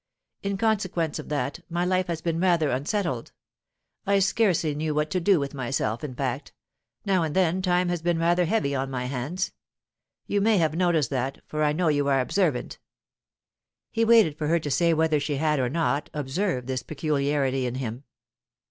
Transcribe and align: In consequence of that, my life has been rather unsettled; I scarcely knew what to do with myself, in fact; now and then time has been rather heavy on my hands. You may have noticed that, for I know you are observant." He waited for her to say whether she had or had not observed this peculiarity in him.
In 0.41 0.57
consequence 0.57 1.19
of 1.19 1.29
that, 1.29 1.59
my 1.69 1.85
life 1.85 2.07
has 2.07 2.21
been 2.23 2.39
rather 2.39 2.71
unsettled; 2.71 3.33
I 4.07 4.17
scarcely 4.17 4.73
knew 4.73 4.95
what 4.95 5.11
to 5.11 5.19
do 5.19 5.39
with 5.39 5.53
myself, 5.53 6.03
in 6.03 6.15
fact; 6.15 6.53
now 7.05 7.21
and 7.21 7.35
then 7.35 7.61
time 7.61 7.89
has 7.89 8.01
been 8.01 8.17
rather 8.17 8.45
heavy 8.45 8.73
on 8.73 8.89
my 8.89 9.05
hands. 9.05 9.51
You 10.25 10.41
may 10.41 10.57
have 10.57 10.73
noticed 10.73 11.11
that, 11.11 11.41
for 11.45 11.63
I 11.63 11.73
know 11.73 11.89
you 11.89 12.07
are 12.07 12.19
observant." 12.19 12.79
He 13.91 14.03
waited 14.03 14.39
for 14.39 14.47
her 14.47 14.57
to 14.61 14.71
say 14.71 14.91
whether 14.91 15.19
she 15.19 15.35
had 15.35 15.59
or 15.59 15.63
had 15.69 15.73
not 15.73 16.09
observed 16.15 16.65
this 16.65 16.81
peculiarity 16.81 17.67
in 17.67 17.75
him. 17.75 18.05